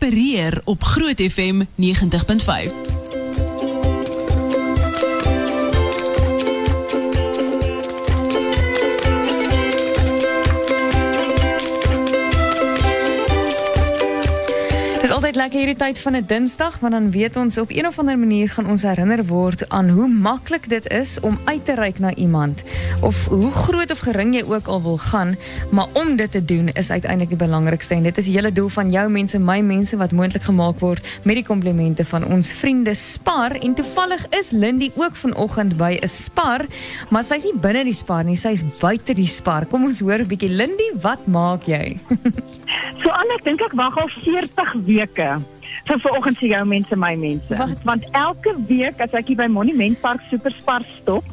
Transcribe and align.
Inspireer 0.00 0.60
op 0.64 0.82
Groot 0.84 1.20
FM 1.20 1.62
90.5. 1.76 2.99
is 15.00 15.12
altyd 15.14 15.36
lekker 15.38 15.62
hierdie 15.62 15.78
tyd 15.80 15.98
van 15.98 16.16
'n 16.16 16.26
Dinsdag, 16.26 16.78
want 16.80 16.92
dan 16.92 17.10
weet 17.10 17.36
ons 17.36 17.58
op 17.58 17.70
een 17.70 17.86
of 17.86 17.98
ander 17.98 18.18
manier 18.18 18.48
gaan 18.48 18.66
ons 18.66 18.82
herinner 18.82 19.24
word 19.26 19.68
aan 19.68 19.88
hoe 19.88 20.08
maklik 20.08 20.68
dit 20.68 20.88
is 20.88 21.20
om 21.20 21.38
uit 21.44 21.64
te 21.64 21.74
reik 21.74 21.98
na 21.98 22.14
iemand 22.14 22.62
of 23.00 23.26
hoe 23.26 23.50
groot 23.50 23.90
of 23.90 23.98
gering 23.98 24.34
jy 24.34 24.42
ook 24.44 24.66
al 24.66 24.82
wil 24.82 24.98
gaan, 24.98 25.36
maar 25.70 25.86
om 25.92 26.16
dit 26.16 26.30
te 26.30 26.44
doen 26.44 26.68
is 26.68 26.90
uiteindelik 26.90 27.28
die 27.28 27.46
belangrikste 27.46 27.94
en 27.94 28.02
dit 28.02 28.18
is 28.18 28.26
hele 28.26 28.52
doel 28.52 28.68
van 28.68 28.90
jou 28.90 29.08
mense, 29.10 29.38
my 29.38 29.60
mense 29.60 29.96
wat 29.96 30.12
moontlik 30.12 30.42
gemaak 30.42 30.78
word 30.78 31.06
met 31.24 31.34
die 31.34 31.44
komplimente 31.44 32.04
van 32.04 32.24
ons 32.24 32.52
vriende 32.52 32.94
Spar 32.94 33.50
en 33.50 33.74
toevallig 33.74 34.26
is 34.28 34.50
Lindy 34.50 34.90
ook 34.94 35.16
vanoggend 35.16 35.76
by 35.76 35.98
'n 36.02 36.08
Spar, 36.08 36.66
maar 37.10 37.24
sy's 37.24 37.44
nie 37.44 37.56
binne 37.60 37.84
die 37.84 37.94
Spar 37.94 38.24
nie, 38.24 38.36
sy's 38.36 38.62
buite 38.80 39.14
die 39.14 39.26
Spar. 39.26 39.66
Kom 39.66 39.84
ons 39.84 40.00
hoor 40.00 40.26
Lindy, 40.40 40.92
wat 41.00 41.26
maak 41.26 41.62
jy? 41.62 41.98
so 43.02 43.08
Anne, 43.08 43.34
ek 43.34 43.44
dink 43.44 43.60
ek 43.60 43.72
wag 43.72 43.96
al 43.96 44.08
40 44.08 44.89
weke 44.90 45.28
vir 45.88 46.00
vanoggend 46.02 46.38
se 46.38 46.50
jou 46.50 46.62
mense 46.68 46.96
my 46.96 47.14
mense. 47.18 47.56
Wat? 47.56 47.84
Want 47.88 48.08
elke 48.16 48.54
week 48.68 49.00
as 49.02 49.14
ek 49.16 49.32
hier 49.32 49.40
by 49.40 49.48
Monumentpark 49.50 50.22
Superspar 50.28 50.84
stop, 50.98 51.26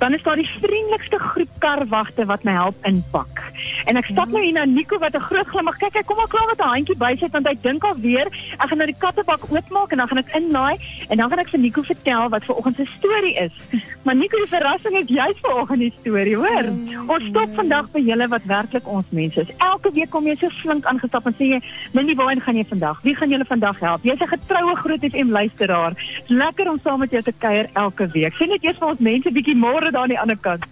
dan 0.00 0.16
is 0.16 0.24
daar 0.24 0.40
die 0.40 0.48
vriendelikste 0.60 1.18
groep 1.32 1.56
karwagte 1.64 2.24
wat 2.28 2.44
my 2.48 2.56
help 2.56 2.76
inpak. 2.88 3.39
En 3.86 3.96
ek 3.96 4.10
stap 4.12 4.28
nou 4.28 4.42
hier 4.42 4.52
na 4.52 4.64
Nico 4.64 4.98
wat 4.98 5.14
'n 5.14 5.20
groot 5.20 5.46
glimlag. 5.46 5.76
Kyk, 5.76 5.94
hy 5.94 6.02
kom 6.02 6.18
al 6.18 6.26
klaar 6.26 6.46
met 6.46 6.60
'n 6.60 6.72
handjie 6.74 6.96
bysit 6.96 7.32
want 7.32 7.46
hy 7.48 7.54
dink 7.62 7.84
al 7.84 7.94
weer 8.00 8.26
ek 8.58 8.68
gaan 8.68 8.78
nou 8.78 8.86
die 8.86 8.98
kattebak 8.98 9.42
oopmaak 9.50 9.92
en 9.92 9.98
dan 9.98 10.08
gaan 10.08 10.18
ek 10.18 10.34
inlaai 10.34 10.76
en 11.08 11.16
dan 11.16 11.28
gaan 11.30 11.38
ek 11.38 11.50
vir 11.50 11.60
Nico 11.60 11.82
vertel 11.82 12.28
wat 12.28 12.44
vanoggend 12.44 12.76
se 12.76 12.86
storie 12.98 13.34
is. 13.34 13.52
Maar 14.04 14.16
Nico, 14.16 14.36
die 14.36 14.48
verrassing 14.48 14.96
is 14.96 15.08
jy 15.08 15.28
vanoggend 15.42 15.78
die 15.78 15.92
storie, 16.00 16.36
hoor. 16.36 16.64
Ons 17.06 17.24
stop 17.28 17.50
vandag 17.54 17.90
by 17.92 18.00
julle 18.00 18.28
wat 18.28 18.44
werklik 18.44 18.86
ons 18.88 19.04
mense 19.10 19.40
is. 19.40 19.50
Elke 19.58 19.92
week 19.92 20.10
kom 20.10 20.26
jy 20.26 20.36
so 20.40 20.48
flink 20.48 20.86
aangestap 20.86 21.26
en 21.26 21.34
sê 21.34 21.50
jy, 21.54 21.60
"Minnie, 21.92 22.16
waarheen 22.16 22.40
gaan 22.40 22.56
jy 22.56 22.64
vandag? 22.64 23.02
Wie 23.02 23.14
gaan 23.14 23.30
julle 23.30 23.44
vandag 23.44 23.80
help?" 23.80 24.02
Jy's 24.04 24.20
'n 24.20 24.28
getroue 24.28 24.76
Groot 24.76 25.04
FM 25.04 25.30
luisteraar. 25.30 25.92
Lekker 26.26 26.70
om 26.70 26.78
saam 26.78 26.98
met 26.98 27.10
jou 27.10 27.22
te 27.22 27.32
kuier 27.32 27.68
elke 27.74 28.06
week. 28.06 28.34
Sien 28.34 28.48
net 28.48 28.64
eers 28.64 28.78
vir 28.78 28.88
ons 28.88 28.98
mense 28.98 29.30
bietjie 29.30 29.56
môre 29.56 29.90
daar 29.90 30.02
aan 30.02 30.08
die 30.08 30.20
ander 30.20 30.36
kant. 30.36 30.64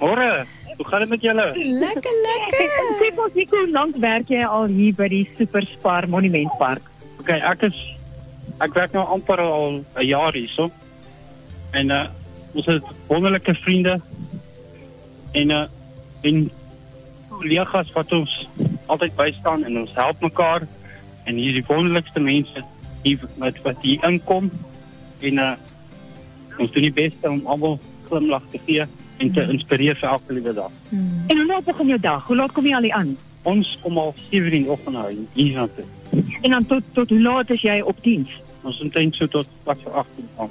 Môre. 0.00 0.46
Hoe 0.78 0.86
gaan 0.86 1.00
dit 1.00 1.08
met 1.08 1.22
julle? 1.22 1.44
Lekker, 1.54 2.16
lekker. 2.22 2.68
Sê 3.00 3.08
ons 3.18 3.34
nie 3.34 3.46
hoe 3.50 3.70
lank 3.70 3.96
werk 3.98 4.28
jy 4.30 4.44
al 4.46 4.68
hier 4.70 4.94
by 4.94 5.08
die 5.10 5.24
Superspar 5.34 6.06
Monumentpark? 6.06 6.84
OK, 7.18 7.32
ek 7.34 7.64
is 7.66 7.78
ek 8.62 8.76
werk 8.76 8.94
nou 8.94 9.02
amper 9.10 9.42
al 9.42 9.80
'n 9.82 10.06
jaar 10.06 10.38
hierso. 10.38 10.70
En 11.74 11.90
uh 11.90 12.06
ons 12.54 12.66
het 12.66 12.84
wonderlike 13.10 13.54
vriende 13.54 13.98
en 15.32 15.50
uh 15.50 15.66
en 16.22 16.46
kollegas 17.28 17.90
wat 17.92 18.12
ons 18.12 18.48
altyd 18.86 19.16
bystaan 19.16 19.64
en 19.64 19.80
ons 19.82 19.98
help 19.98 20.22
mekaar 20.22 20.62
en 21.24 21.34
hier 21.34 21.58
die 21.58 21.66
wonderlikste 21.66 22.20
mense 22.20 22.62
hier 23.02 23.18
wat 23.42 23.58
wat 23.66 23.82
hier 23.82 24.06
inkom 24.06 24.50
en 25.20 25.42
uh 25.42 25.52
ons 26.58 26.70
doen 26.70 26.86
die 26.86 26.98
beste 27.02 27.30
om 27.30 27.42
almal 27.46 27.78
glimlag 28.06 28.46
te 28.54 28.62
gee 28.66 28.86
en 29.18 29.32
te 29.32 29.46
inspireer 29.52 29.96
vir 29.96 30.08
elke 30.08 30.32
liewe 30.32 30.54
dag. 30.54 30.70
Hmm. 30.88 31.24
En 31.26 31.36
hoe 31.36 31.46
laat 31.46 31.64
begin 31.64 31.86
jou 31.86 32.00
dag? 32.00 32.26
Hoe 32.26 32.36
laat 32.36 32.52
kom 32.52 32.66
jy 32.66 32.74
al 32.74 32.88
hier 32.88 32.98
aan? 32.98 33.16
Ons 33.42 33.78
kom 33.82 33.98
al 33.98 34.14
7 34.30 34.52
in 34.52 34.66
die 34.66 34.70
oggend 34.70 35.18
hier 35.32 35.54
na 35.54 35.68
toe. 35.74 35.84
En 36.42 36.50
dan 36.50 36.66
tot 36.66 36.94
tot 36.94 37.08
hoe 37.08 37.20
laat 37.22 37.50
is 37.50 37.62
jy 37.62 37.80
op 37.80 38.02
diens? 38.02 38.30
Ons 38.62 38.80
omtrent 38.80 39.14
so 39.14 39.26
tot 39.26 39.48
kwart 39.62 39.82
voor 39.82 39.92
8 39.92 40.08
uur. 40.18 40.48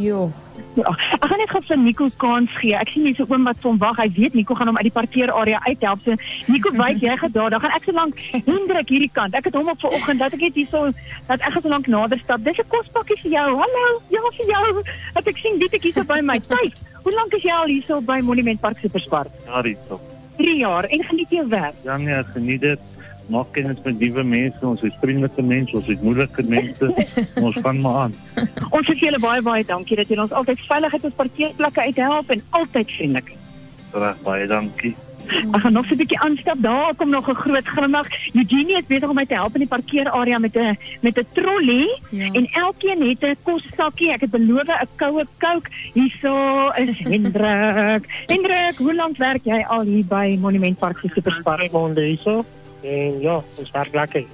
Jo. 0.00 0.30
Ja, 0.74 0.90
ek 1.14 1.24
gaan 1.26 1.38
net 1.38 1.50
gou 1.50 1.60
vir 1.66 1.78
Nico 1.78 2.06
kans 2.18 2.50
gee. 2.58 2.74
Ek 2.78 2.90
sien 2.90 3.04
hierso 3.06 3.26
oom 3.30 3.46
wat 3.46 3.62
hom 3.66 3.78
wag. 3.78 3.98
Hy 3.98 4.06
weet 4.16 4.34
Nico 4.38 4.54
gaan 4.58 4.70
hom 4.70 4.78
uit 4.78 4.88
die 4.88 4.94
parkeerarea 4.94 5.60
uithelp. 5.66 6.02
So 6.06 6.16
Nico, 6.50 6.72
wyk 6.80 7.02
jy 7.02 7.16
gaan 7.20 7.34
daar. 7.34 7.54
Dan 7.54 7.62
gaan 7.62 7.74
ek 7.76 7.86
so 7.86 7.94
lank 7.94 8.22
Hendrik 8.34 8.90
hierdie 8.90 9.10
kant. 9.14 9.34
Ek 9.38 9.46
het 9.50 9.58
hom 9.58 9.70
op 9.70 9.82
vanoggend 9.82 10.22
dat 10.22 10.34
ek 10.38 10.46
net 10.48 10.58
hierso 10.58 10.90
dat 11.30 11.38
ek 11.38 11.54
gaan 11.56 11.64
so 11.66 11.74
lank 11.74 11.90
nader 11.90 12.22
stap. 12.22 12.42
Dis 12.46 12.58
'n 12.58 12.70
kospakkie 12.70 13.18
vir 13.22 13.34
jou. 13.38 13.48
Hallo. 13.62 13.86
Ja, 14.14 14.22
vir 14.38 14.52
jou. 14.54 14.82
Dat 15.18 15.26
ek 15.30 15.42
sien 15.42 15.58
dit 15.58 15.74
ek 15.74 15.86
hierso 15.86 16.06
by 16.06 16.20
my. 16.22 16.38
Kyk, 16.50 16.78
hoe 17.02 17.12
lank 17.12 17.34
is 17.38 17.42
jy 17.42 17.52
al 17.54 17.70
hierso 17.70 18.00
by 18.00 18.20
Monument 18.24 18.60
Park 18.60 18.78
Superspar? 18.82 19.30
Ja, 19.46 19.62
hierso. 19.62 20.00
3 20.40 20.56
jaar 20.56 20.88
en 20.88 21.04
geniet 21.04 21.30
jou 21.30 21.44
werk. 21.48 21.76
Ja, 21.84 21.96
nee, 21.96 22.22
geniet 22.32 22.60
dit 22.60 22.96
maak 23.30 23.52
kennis 23.54 23.78
met 23.84 23.98
nuwe 24.00 24.24
mense, 24.26 24.62
ons 24.66 24.82
is 24.86 24.96
vriendelike 25.02 25.42
mense, 25.46 25.76
ons 25.78 25.90
is 25.92 26.00
moeilike 26.02 26.42
mense. 26.50 26.88
ons 27.46 27.60
gaan 27.62 27.78
maar 27.84 28.00
aan. 28.06 28.16
Ons 28.70 28.90
sê 28.90 28.96
julle 28.98 29.20
baie 29.22 29.44
baie 29.46 29.66
dankie 29.66 29.98
dat 30.00 30.10
julle 30.10 30.26
ons 30.26 30.34
altyd 30.40 30.64
veilig 30.70 30.96
uit 30.96 31.06
ons 31.10 31.20
parkeerplekke 31.20 31.86
uithelp 31.90 32.34
en 32.34 32.42
altyd 32.62 32.96
vriendelik. 32.96 33.30
Reg 33.94 34.26
baie 34.26 34.50
dankie. 34.50 34.94
Ek 35.30 35.60
gaan 35.60 35.72
nog 35.72 35.86
so 35.86 35.94
'n 35.94 35.96
bietjie 35.96 36.20
aanstap. 36.20 36.56
Daar 36.60 36.94
kom 36.94 37.10
nog 37.10 37.28
'n 37.28 37.34
groot 37.34 37.66
glimlag. 37.66 38.06
Eugenie 38.34 38.76
is 38.76 38.86
besig 38.86 39.08
om 39.08 39.14
my 39.14 39.26
te 39.26 39.34
help 39.34 39.54
in 39.54 39.60
die 39.60 39.68
parkeerarea 39.68 40.38
met 40.38 40.56
'n 40.56 40.78
met 41.00 41.18
'n 41.18 41.26
trolley 41.32 42.00
ja. 42.10 42.32
en 42.32 42.46
elkeen 42.46 43.08
het 43.08 43.22
'n 43.22 43.36
kossakkie. 43.42 44.12
Ek 44.12 44.20
het 44.20 44.30
beloof 44.30 44.66
'n 44.66 44.88
koue 44.96 45.26
Coke. 45.38 45.70
Hierso 45.92 46.68
is 46.70 46.98
Hendrik. 47.12 48.02
Hendrik, 48.26 48.76
hoe 48.76 48.94
lank 48.94 49.16
werk 49.16 49.44
jy 49.44 49.64
al 49.68 49.82
hier 49.82 50.04
by 50.04 50.36
Monument 50.40 50.78
Park 50.78 50.98
Superspar? 50.98 51.60
Ek 51.60 51.70
woon 51.70 51.96
hierso. 51.96 52.44
En 52.82 53.20
ja, 53.20 53.42
ons 53.58 53.70
werk 53.70 53.94
lekker. 53.94 54.24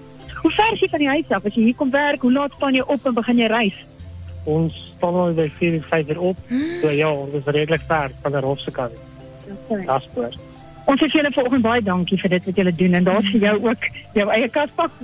Hoe 0.42 0.50
ver 0.50 0.72
is 0.72 0.80
jy 0.80 0.88
van 0.88 0.98
die 0.98 1.08
huis 1.08 1.28
af? 1.28 1.44
As 1.44 1.54
jy 1.54 1.62
hier 1.62 1.74
kom 1.74 1.90
werk, 1.90 2.22
hoe 2.22 2.32
laat 2.32 2.52
staan 2.56 2.74
jy 2.74 2.84
op 2.86 3.06
en 3.06 3.14
begin 3.14 3.38
jy 3.38 3.46
reis? 3.50 3.78
Ons 4.44 4.74
staan 4.94 5.14
al 5.14 5.34
by 5.34 5.48
4, 5.58 5.80
5 5.82 6.08
uur 6.08 6.20
op. 6.20 6.36
Hmm. 6.46 6.76
So 6.80 6.90
ja, 6.94 7.10
ons 7.10 7.34
is 7.34 7.44
redelijk 7.44 7.82
ver 7.88 8.10
van 8.22 8.32
de 8.32 8.38
Hofse 8.46 8.70
kant. 8.70 9.00
Dat 9.86 10.02
is 10.02 10.08
goed. 10.14 10.38
Ons 10.86 11.02
sê 11.02 11.08
julle 11.10 11.32
vanoggend 11.34 11.66
baie 11.66 11.82
dankie 11.82 12.18
vir 12.20 12.36
dit 12.36 12.44
wat 12.46 12.60
julle 12.62 12.74
doen 12.82 13.00
en 13.00 13.08
daar's 13.08 13.30
vir 13.32 13.48
jou 13.48 13.56
ook 13.70 13.88
jou 14.14 14.28
eie 14.30 14.48
kaspak. 14.48 15.00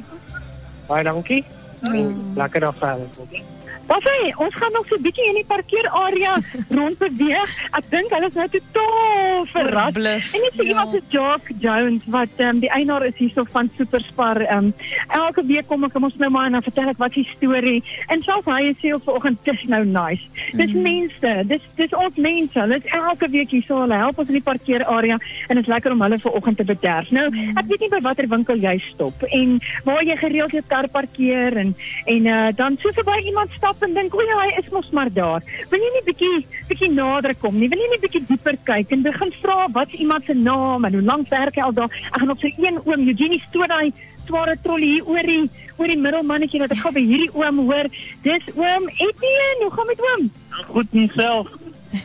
Baie 0.86 1.04
dankie. 1.04 1.44
Mm. 1.82 2.14
Lekker 2.38 2.68
dag 2.68 2.78
verder. 2.78 3.50
Wat 3.86 4.02
sê, 4.06 4.32
ons 4.38 4.54
gaan 4.54 4.72
nog 4.72 4.86
so 4.86 4.96
'n 4.96 5.02
bietjie 5.02 5.28
in 5.28 5.38
die 5.40 5.46
parkeerarea 5.46 6.38
rondbeweeg. 6.78 7.50
Ek 7.78 7.84
dink 7.90 8.10
hulle 8.14 8.26
is 8.26 8.34
nou 8.34 8.48
totaal 8.48 9.46
verras. 9.52 9.94
En 10.32 10.40
net 10.44 10.52
so 10.56 10.62
iemand 10.62 10.92
ja. 10.92 10.98
so 10.98 11.04
Jock 11.08 11.50
Jones 11.58 12.02
wat 12.06 12.34
um, 12.38 12.60
die 12.60 12.70
eienaar 12.70 13.04
is 13.06 13.16
hierso 13.16 13.44
van 13.50 13.70
Superspar. 13.76 14.40
Um, 14.54 14.72
elke 15.08 15.44
week 15.46 15.66
kom 15.66 15.84
ek 15.84 15.98
ons 15.98 16.16
nou 16.16 16.30
maar 16.30 16.46
en 16.46 16.58
dan 16.58 16.62
vertel 16.62 16.92
ek 16.92 16.98
wat 17.02 17.12
die 17.12 17.26
storie. 17.34 17.82
En 18.08 18.22
selfs 18.22 18.46
hy 18.46 18.72
sê 18.80 18.94
op 18.94 19.04
vanoggend 19.04 19.44
dis 19.44 19.62
nou 19.68 19.84
nice. 19.84 20.24
Dis 20.52 20.72
mm. 20.72 20.82
mense, 20.82 21.34
dis 21.50 21.68
dis 21.76 21.94
ons 21.98 22.16
mense. 22.16 22.58
Hulle 22.58 22.78
is 22.78 22.88
elke 22.92 23.28
week 23.34 23.50
hierso. 23.50 23.82
Hulle 23.82 23.98
help 24.04 24.18
ons 24.18 24.28
in 24.28 24.38
die 24.38 24.46
parkeerarea 24.46 25.18
en 25.48 25.56
dit 25.56 25.64
is 25.64 25.72
lekker 25.74 25.92
om 25.92 26.02
hulle 26.06 26.18
vanoggend 26.18 26.56
te 26.56 26.68
bederf. 26.68 27.10
Nou, 27.10 27.28
mm. 27.30 27.58
ek 27.58 27.68
weet 27.70 27.86
nie 27.86 27.92
by 27.96 28.02
watter 28.06 28.30
winkel 28.30 28.62
jy 28.62 28.76
stop 28.88 29.26
en 29.28 29.58
waar 29.84 30.02
jy 30.06 30.16
gereeld 30.20 30.56
jou 30.56 30.62
kar 30.68 30.88
parkeer 30.92 31.56
en 31.60 31.74
en 32.06 32.26
uh, 32.26 32.48
dan 32.56 32.76
so 32.80 32.92
verby 32.96 33.18
iemand 33.26 33.50
stap 33.62 33.82
en 33.86 33.94
dink, 33.94 34.14
"O 34.14 34.20
ja, 34.20 34.36
hy 34.42 34.58
is 34.58 34.70
mos 34.70 34.90
maar 34.90 35.10
daar." 35.12 35.42
Wil 35.70 35.80
jy 35.80 35.90
nie 35.94 36.04
bietjie 36.10 36.46
bietjie 36.68 36.90
nader 36.90 37.34
kom 37.34 37.54
nie? 37.58 37.68
Wil 37.68 37.78
jy 37.78 37.88
nie 37.90 38.02
bietjie 38.02 38.26
dieper 38.26 38.56
kyk 38.64 38.90
en 38.90 39.02
begin 39.02 39.32
vra 39.42 39.68
wat 39.72 39.88
is 39.92 40.00
iemand 40.00 40.24
se 40.24 40.34
naam 40.34 40.84
en 40.84 40.92
hoe 40.92 41.02
lank 41.02 41.28
werk 41.28 41.54
hy 41.54 41.62
al 41.62 41.72
daar? 41.72 41.90
Ek 42.12 42.20
gaan 42.20 42.30
op 42.30 42.40
sy 42.40 42.52
een 42.58 42.78
oom 42.84 43.06
Eugenie 43.06 43.42
stoot 43.46 43.68
daai 43.68 43.92
sware 44.26 44.56
trollie 44.62 44.92
hier 44.94 45.08
oor 45.08 45.22
die 45.22 45.50
oor 45.78 45.86
die 45.86 45.98
middelmannetjie 45.98 46.60
wat 46.60 46.72
ek 46.74 46.82
gou 46.82 46.92
by 46.92 47.02
hierdie 47.02 47.30
oom 47.34 47.58
hoor. 47.66 47.88
Dis 48.22 48.44
oom 48.56 48.88
Etienne, 48.88 49.62
hoe 49.62 49.72
gaan 49.76 49.86
dit 49.92 50.02
oom? 50.08 50.30
Goed 50.74 50.92
myself. 50.92 51.48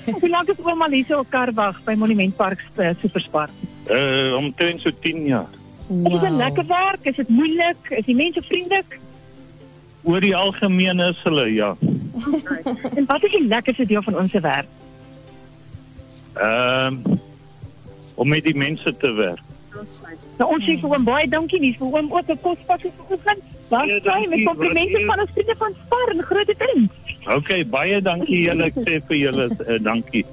Hoe 0.05 0.29
lank 0.29 0.49
is 0.49 0.63
oom 0.65 0.81
al 0.81 0.95
hier 0.95 1.05
so 1.05 1.19
op 1.19 1.29
kar 1.29 1.51
wag 1.53 1.81
by 1.85 1.95
Monument 1.95 2.35
Park 2.35 2.63
uh, 2.77 2.93
Superspar? 3.01 3.49
Uh, 3.89 4.35
omtrent 4.37 4.81
so 4.81 4.91
10 4.91 5.25
jaar. 5.25 5.49
Wow. 5.87 6.15
Is 6.15 6.21
dit 6.21 6.31
lekker 6.31 6.65
werk? 6.67 7.05
Is 7.07 7.15
dit 7.15 7.29
moeilik? 7.29 7.77
Is 7.89 8.05
die 8.05 8.15
mense 8.15 8.41
vriendelik? 8.41 8.97
Oor 10.03 10.19
die 10.21 10.35
algemeen 10.35 10.99
is 10.99 11.21
hulle 11.23 11.47
ja. 11.53 11.75
en 12.97 13.05
wat 13.05 13.23
is 13.23 13.31
die 13.31 13.47
lekkerste 13.47 13.85
deel 13.85 14.03
van 14.03 14.17
ons 14.17 14.31
werk? 14.31 14.67
Ehm 16.33 17.01
um, 17.05 17.19
om 18.17 18.27
met 18.27 18.43
die 18.43 18.55
mense 18.57 18.97
te 18.97 19.11
werk. 19.13 19.43
Nou 20.37 20.47
ons 20.53 20.63
sê 20.65 20.73
vir 20.81 20.89
hom 20.93 21.03
baie 21.05 21.27
dankie 21.29 21.59
nie 21.61 21.73
vir 21.77 21.91
hom 21.93 22.09
ook 22.13 22.31
'n 22.33 22.39
kospas 22.41 22.81
vir 22.81 22.91
oggend. 23.09 23.43
Baie 23.69 23.93
ja, 23.93 23.99
dankie 23.99 24.29
met 24.29 24.43
komplimente 24.45 25.03
van 25.05 25.19
ons 25.19 25.31
vriende 25.33 25.55
van 25.57 25.75
Spar 25.85 26.09
en 26.13 26.23
groot 26.23 26.53
ding. 26.63 26.89
OK, 27.37 27.51
baie 27.69 28.01
dankie 28.01 28.41
julle 28.47 28.71
sê 28.73 28.99
vir 29.07 29.17
julle 29.17 29.49
uh, 29.53 29.79
dankie. 29.83 30.25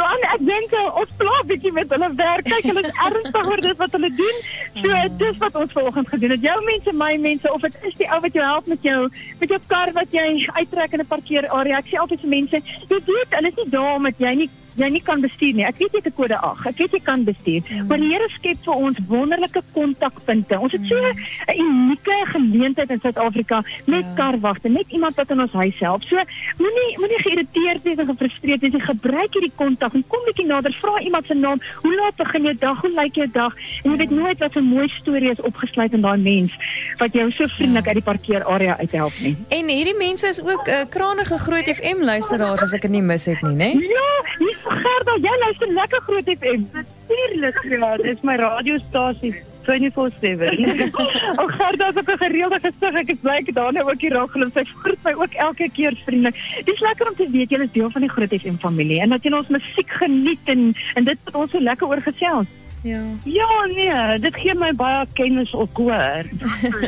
So 0.00 0.06
aan 0.08 0.22
ek 0.32 0.42
dink 0.48 0.70
uh, 0.72 0.86
ons 0.96 1.10
pla 1.20 1.42
bietjie 1.44 1.70
met 1.76 1.90
hulle 1.92 2.06
werk. 2.16 2.46
Kyk, 2.48 2.68
hulle 2.70 2.84
is 2.88 3.00
ernstig 3.04 3.48
oor 3.50 3.60
dit 3.66 3.80
wat 3.82 3.96
hulle 3.98 4.08
doen. 4.16 4.38
So 4.78 5.00
dis 5.20 5.40
wat 5.42 5.58
ons 5.60 5.74
vanoggend 5.76 6.08
gedoen 6.14 6.32
het. 6.32 6.46
Jou 6.46 6.54
mense, 6.64 6.94
my 7.02 7.10
mense, 7.20 7.52
of 7.52 7.66
dit 7.66 7.76
is 7.90 7.98
die 7.98 8.08
ou 8.08 8.20
wat 8.24 8.38
jou 8.38 8.46
help 8.46 8.70
met 8.72 8.86
jou 8.88 9.00
met 9.42 9.52
jou 9.52 9.58
kar 9.68 9.92
wat 9.98 10.16
jy 10.16 10.24
uittrek 10.56 10.96
in 10.96 11.04
'n 11.04 11.10
parkeerarea. 11.10 11.82
Ek 11.84 11.92
sê 11.92 12.00
altyd 12.00 12.24
vir 12.24 12.32
mense, 12.32 12.62
jy 12.88 13.00
weet, 13.12 13.36
hulle 13.36 13.52
is 13.52 13.60
nie 13.60 13.70
daar 13.76 14.00
omdat 14.00 14.16
jy 14.24 14.34
nie 14.40 14.48
jy 14.78 14.88
nie 14.94 15.02
kan 15.04 15.22
bestuur 15.22 15.56
nie. 15.56 15.66
Ek 15.66 15.78
weet 15.80 15.92
jy 15.92 16.00
het 16.02 16.08
'n 16.10 16.16
kode 16.16 16.36
8. 16.36 16.66
Ek 16.66 16.76
weet 16.78 16.92
jy 16.92 17.00
kan 17.02 17.24
bestuur. 17.24 17.62
Mm. 17.68 17.86
Maar 17.86 17.98
die 17.98 18.08
Here 18.10 18.28
skep 18.28 18.58
vir 18.64 18.74
ons 18.74 18.98
wonderlike 19.08 19.62
kontakpunte. 19.72 20.58
Ons 20.58 20.72
het 20.72 20.86
so 20.86 20.96
'n 20.96 21.58
unieke 21.58 22.16
geleentheid 22.32 22.90
in 22.90 23.00
Suid-Afrika 23.00 23.62
met 23.86 24.04
ja. 24.04 24.14
karwagte, 24.14 24.68
net 24.68 24.86
iemand 24.88 25.14
wat 25.14 25.30
in 25.30 25.40
ons 25.40 25.52
huis 25.52 25.78
help. 25.78 26.02
So 26.02 26.16
moenie 26.58 26.98
moenie 26.98 27.22
geïrriteerd 27.22 27.82
wees 27.82 27.98
of 27.98 28.06
gefrustreerd 28.06 28.60
wees. 28.60 28.74
Gebruik 28.80 29.32
hierdie 29.32 29.52
kontak 29.54 29.89
en 29.94 30.04
kom 30.08 30.24
bietjie 30.24 30.46
nader. 30.46 30.72
Vra 30.72 30.98
iemand 31.00 31.26
se 31.26 31.34
naam. 31.34 31.60
Hoe 31.82 31.94
laat 31.94 32.16
begin 32.16 32.42
jou 32.42 32.56
dag? 32.58 32.80
Hoe 32.80 32.90
lyk 32.90 33.14
jou 33.14 33.28
dag? 33.32 33.54
En 33.82 33.90
jy 33.90 33.96
weet 33.96 34.10
nooit 34.10 34.38
wat 34.38 34.54
'n 34.56 34.64
mooi 34.64 34.88
storie 34.88 35.30
is 35.30 35.40
opgesluit 35.40 35.92
in 35.92 36.00
daai 36.00 36.18
mens 36.18 36.56
wat 36.96 37.12
jou 37.12 37.30
so 37.30 37.46
vriendelik 37.46 37.84
ja. 37.84 37.92
uit 37.92 38.04
die 38.04 38.12
parkeerarea 38.12 38.78
uithelp 38.78 39.12
nie. 39.20 39.36
En 39.48 39.68
hierdie 39.68 39.96
mense 39.96 40.26
is 40.26 40.40
ook 40.42 40.66
'n 40.66 40.70
uh, 40.70 40.84
kranige 40.88 41.38
groot 41.38 41.68
FM 41.68 42.02
luisteraars 42.02 42.62
as 42.62 42.72
ek 42.72 42.82
dit 42.82 42.90
nie 42.90 43.02
mis 43.02 43.24
het 43.24 43.42
nie, 43.42 43.56
né? 43.56 43.70
Ja, 43.96 44.10
hier 44.38 44.56
Gerda, 44.62 45.14
jy 45.20 45.38
luister 45.38 45.72
lekker 45.72 46.00
groot 46.00 46.28
FM. 46.38 46.60
Natuurlik, 46.72 47.66
ja, 47.68 47.96
dit 47.96 48.16
is 48.16 48.22
my 48.22 48.36
radiostasie. 48.36 49.49
24/7. 49.70 50.90
o 51.40 51.46
Gerda, 51.56 51.88
as 51.90 51.96
ek 52.02 52.12
'n 52.12 52.22
gereelde 52.24 52.60
gesig, 52.66 53.00
ek 53.02 53.12
is 53.14 53.22
bly 53.24 53.36
ek 53.40 53.52
daar 53.54 53.72
nou 53.72 53.86
ook 53.90 54.00
hier 54.00 54.14
raak 54.18 54.30
geloop. 54.34 54.52
Sy 54.52 54.64
groet 54.82 55.04
my 55.04 55.14
ook 55.22 55.34
elke 55.48 55.70
keer 55.72 55.94
vriendelik. 56.04 56.38
Dit 56.64 56.74
is 56.74 56.86
lekker 56.86 57.08
om 57.08 57.16
te 57.16 57.30
weet 57.30 57.50
jy 57.50 57.60
is 57.64 57.72
deel 57.72 57.90
van 57.90 58.02
die 58.06 58.10
Groot 58.10 58.32
FM 58.40 58.58
familie 58.62 59.00
en 59.00 59.10
dat 59.16 59.22
jy 59.22 59.32
ons 59.32 59.48
musiek 59.48 59.90
geniet 60.02 60.54
en 60.54 60.72
en 60.94 61.04
dit 61.04 61.18
wat 61.24 61.34
ons 61.34 61.50
so 61.50 61.60
lekker 61.60 61.86
oor 61.88 62.00
gesels. 62.00 62.48
Ja. 62.82 63.00
Ja, 63.24 63.66
nee, 63.66 64.18
dit 64.18 64.36
gee 64.36 64.54
my 64.56 64.70
baie 64.72 65.04
kennis 65.12 65.50
op 65.52 65.76
hoor. 65.76 66.24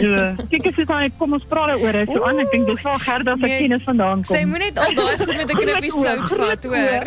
so, 0.00 0.22
kyk 0.48 0.68
as 0.70 0.78
jy 0.80 0.86
dan 0.88 1.12
kom 1.18 1.36
ons 1.36 1.44
praat 1.48 1.74
daaroor. 1.74 1.98
So 2.08 2.24
aan, 2.28 2.40
ek 2.40 2.54
dink 2.54 2.70
dis 2.70 2.80
waar 2.86 3.02
Gerda 3.02 3.34
se 3.36 3.44
nee, 3.44 3.58
kennis 3.66 3.84
vandaan 3.84 4.24
kom. 4.24 4.32
Sy 4.32 4.46
moet 4.48 4.64
net 4.64 4.80
al 4.80 4.96
daai 4.96 5.18
goed 5.20 5.34
met 5.36 5.52
'n 5.52 5.60
knippie 5.60 5.92
sout 5.92 6.32
vat, 6.40 6.64
hoor. 6.64 7.04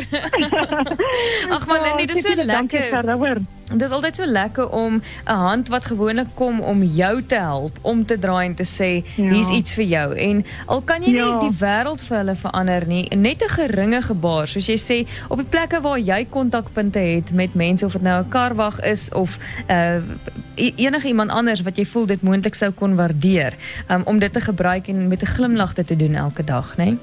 Ag 1.57 1.68
man, 1.72 1.81
Lindy, 1.88 2.06
dis 2.13 2.22
so 2.30 2.45
lekker. 2.54 2.89
Gerda, 2.94 3.18
hoor. 3.18 3.42
Dit 3.72 3.82
is 3.82 3.90
altyd 3.90 4.16
so 4.16 4.26
lekker 4.26 4.70
om 4.70 5.02
'n 5.26 5.34
hand 5.34 5.68
wat 5.68 5.86
gewoonlik 5.86 6.28
kom 6.34 6.62
om 6.62 6.84
jou 6.84 7.24
te 7.24 7.36
help 7.36 7.78
om 7.82 8.06
te 8.06 8.20
draai 8.20 8.46
en 8.48 8.56
te 8.56 8.64
sê 8.64 9.06
ja. 9.16 9.30
hier's 9.30 9.50
iets 9.50 9.74
vir 9.74 9.84
jou 9.84 10.16
en 10.16 10.46
al 10.66 10.82
kan 10.82 11.02
jy 11.04 11.16
ja. 11.16 11.26
nie 11.26 11.50
die 11.50 11.58
wêreld 11.60 12.02
vir 12.02 12.18
hulle 12.18 12.36
verander 12.36 12.88
nie 12.88 13.16
net 13.16 13.42
'n 13.42 13.50
geringe 13.50 14.02
gebaar 14.02 14.48
soos 14.48 14.68
jy 14.68 14.78
sê 14.78 15.08
op 15.28 15.38
die 15.38 15.50
plekke 15.50 15.82
waar 15.82 16.00
jy 16.00 16.26
kontakpunte 16.30 17.00
het 17.00 17.32
met 17.32 17.54
mense 17.54 17.86
of 17.86 17.92
dit 17.92 18.02
nou 18.02 18.24
'n 18.24 18.30
karwag 18.30 18.80
is 18.82 19.10
of 19.14 19.38
uh 19.70 20.02
enige 20.56 21.08
iemand 21.08 21.32
anders 21.32 21.62
wat 21.62 21.78
jy 21.78 21.86
voel 21.86 22.06
dit 22.06 22.22
moontlik 22.22 22.56
sou 22.56 22.72
kon 22.72 22.96
waardeer 22.96 23.54
um, 23.90 24.02
om 24.06 24.20
dit 24.20 24.34
te 24.34 24.42
gebruik 24.42 24.88
en 24.88 25.08
met 25.08 25.22
'n 25.22 25.26
glimlag 25.26 25.74
te 25.74 25.96
doen 25.96 26.16
elke 26.16 26.44
dag 26.44 26.78
nee? 26.78 26.98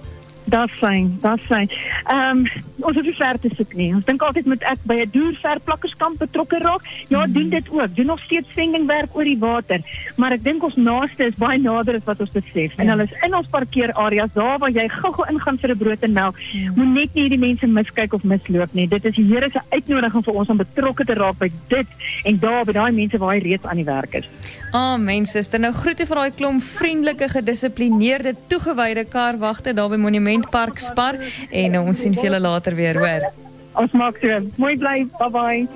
Dat 0.44 0.68
is 0.68 0.74
fijn, 0.74 1.16
dat 1.20 1.38
is 1.38 1.46
fijn. 1.46 1.70
Um, 2.10 2.46
ons 2.78 2.94
hoef 2.96 3.04
nie 3.04 3.14
ver 3.14 3.38
te 3.38 3.50
soek 3.54 3.74
nie. 3.74 3.94
Ons 3.94 4.04
dink 4.04 4.22
altyd 4.22 4.46
moet 4.50 4.62
ek 4.66 4.80
by 4.82 4.96
'n 5.02 5.10
duurverplakkerskamp 5.12 6.18
betrokke 6.18 6.58
raak. 6.58 6.82
Ja, 7.08 7.26
mm. 7.26 7.32
doen 7.32 7.48
dit 7.48 7.70
ook. 7.70 7.96
Doen 7.96 8.06
nog 8.06 8.20
steeds 8.22 8.48
sendingwerk 8.54 9.16
oor 9.16 9.24
die 9.24 9.38
water. 9.38 9.80
Maar 10.16 10.32
ek 10.32 10.42
dink 10.42 10.62
ons 10.62 10.76
naaste 10.76 11.24
is 11.24 11.34
baie 11.34 11.58
nader 11.58 11.94
as 11.94 12.04
wat 12.04 12.20
ons 12.20 12.30
besef. 12.30 12.74
Ja. 12.74 12.82
En 12.82 12.88
hulle 12.88 13.02
is 13.02 13.14
in 13.22 13.34
ons 13.34 13.48
parkeerareas 13.48 14.32
daar 14.32 14.58
waar 14.58 14.70
jy 14.70 14.88
gou-gou 14.88 15.26
ingaan 15.30 15.58
vir 15.58 15.70
'n 15.70 15.78
brood 15.78 16.02
en 16.02 16.12
melk. 16.12 16.36
Ja. 16.52 16.72
Moet 16.74 16.92
net 16.94 17.14
nie 17.14 17.22
hierdie 17.22 17.38
mense 17.38 17.66
miskyk 17.66 18.12
of 18.12 18.24
misloop 18.24 18.72
nie. 18.72 18.88
Dit 18.88 19.04
is 19.04 19.14
die 19.14 19.24
Here 19.32 19.50
se 19.50 19.60
uitnodiging 19.70 20.24
vir 20.24 20.34
ons 20.34 20.48
om 20.48 20.56
betrokke 20.56 21.04
te 21.04 21.14
raak 21.14 21.38
by 21.38 21.50
dit 21.68 21.86
en 22.24 22.38
daar 22.38 22.64
by 22.64 22.72
daai 22.72 22.92
mense 22.92 23.18
waar 23.18 23.34
hy 23.34 23.38
reeds 23.38 23.64
aan 23.64 23.76
die 23.76 23.84
werk 23.84 24.14
is. 24.14 24.26
Ah, 24.72 24.94
oh, 24.94 24.98
mense, 24.98 25.36
dit 25.50 25.60
nou 25.60 25.72
groete 25.72 26.06
vir 26.06 26.16
daai 26.16 26.30
klomp 26.32 26.62
vriendelike, 26.62 27.28
gedissiplineerde, 27.28 28.34
toegewyde 28.48 29.04
karwagte 29.04 29.74
daar 29.74 29.88
by 29.88 29.96
Monument 29.96 30.31
Park 30.40 30.78
Spar 30.78 31.14
en 31.50 31.78
ons 31.80 31.98
sien 31.98 32.12
julle 32.12 32.40
later 32.40 32.74
weer, 32.74 32.98
hoor. 32.98 33.32
Ons 33.72 33.92
maak 33.92 34.18
so. 34.20 34.40
Mooi 34.56 34.76
bly. 34.76 35.06
Bye 35.18 35.30
bye. 35.30 35.66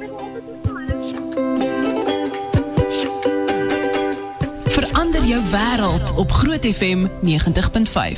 Verander 4.76 5.22
jou 5.24 5.42
wêreld 5.50 6.14
op 6.16 6.30
Groot 6.30 6.64
FM 6.64 7.06
90.5. 7.20 8.14